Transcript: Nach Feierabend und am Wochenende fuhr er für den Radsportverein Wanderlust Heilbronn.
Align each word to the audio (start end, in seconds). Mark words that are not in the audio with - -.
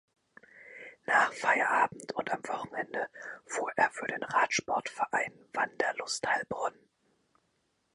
Nach 1.05 1.31
Feierabend 1.31 2.13
und 2.13 2.31
am 2.31 2.43
Wochenende 2.47 3.07
fuhr 3.45 3.71
er 3.75 3.91
für 3.91 4.07
den 4.07 4.23
Radsportverein 4.23 5.31
Wanderlust 5.53 6.25
Heilbronn. 6.27 6.73